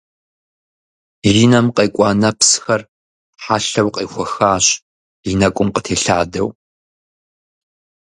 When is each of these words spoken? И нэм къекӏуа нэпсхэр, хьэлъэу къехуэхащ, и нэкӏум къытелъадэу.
И 1.41 1.45
нэм 1.51 1.67
къекӏуа 1.75 2.09
нэпсхэр, 2.21 2.81
хьэлъэу 3.43 3.89
къехуэхащ, 3.95 4.65
и 5.29 5.31
нэкӏум 5.39 5.69
къытелъадэу. 5.73 6.49